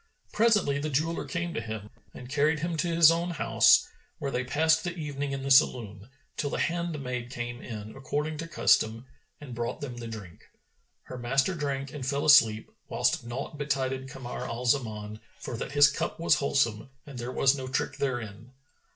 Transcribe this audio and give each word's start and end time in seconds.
Presently 0.33 0.79
the 0.79 0.89
jeweller 0.89 1.25
came 1.25 1.53
to 1.53 1.61
him 1.61 1.91
and 2.11 2.27
carried 2.27 2.61
him 2.61 2.75
to 2.77 2.87
his 2.87 3.11
own 3.11 3.29
house, 3.29 3.87
where 4.17 4.31
they 4.31 4.43
passed 4.43 4.83
the 4.83 4.95
evening 4.95 5.31
in 5.31 5.43
the 5.43 5.51
saloon, 5.51 6.09
till 6.37 6.49
the 6.49 6.57
handmaid 6.57 7.29
came 7.29 7.61
in 7.61 7.95
according 7.95 8.39
to 8.39 8.47
custom, 8.47 9.05
and 9.39 9.53
brought 9.53 9.79
them 9.79 9.97
the 9.97 10.07
drink. 10.07 10.49
Her 11.03 11.19
master 11.19 11.53
drank 11.53 11.93
and 11.93 12.03
fell 12.03 12.25
asleep, 12.25 12.71
whilst 12.89 13.23
naught 13.27 13.59
betided 13.59 14.09
Kamar 14.09 14.43
al 14.45 14.65
Zaman 14.65 15.19
for 15.39 15.55
that 15.57 15.73
his 15.73 15.87
cup 15.91 16.19
was 16.19 16.33
wholesome 16.41 16.89
and 17.05 17.19
there 17.19 17.31
was 17.31 17.55
no 17.55 17.67
trick 17.67 17.97
therein. 17.97 18.53